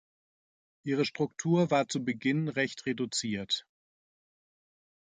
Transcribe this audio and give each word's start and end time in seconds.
Ihre 0.83 1.05
Struktur 1.05 1.69
war 1.69 1.87
zu 1.87 2.03
Beginn 2.03 2.47
recht 2.47 2.87
reduziert. 2.87 3.67